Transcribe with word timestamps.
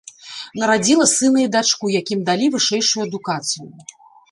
Нарадзіла 0.61 1.05
сына 1.11 1.39
і 1.43 1.51
дачку, 1.57 1.93
якім 1.99 2.25
далі 2.31 2.49
вышэйшую 2.57 3.07
адукацыю. 3.07 3.65